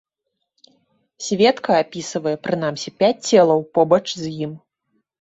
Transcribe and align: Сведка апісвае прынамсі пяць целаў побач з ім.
Сведка 1.25 1.71
апісвае 1.83 2.35
прынамсі 2.49 2.89
пяць 3.05 3.21
целаў 3.31 3.59
побач 3.81 4.05
з 4.21 4.37
ім. 4.45 4.61